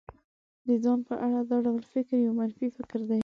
[0.67, 3.19] د ځان په اړه دا ډول فکر يو منفي فکر دی.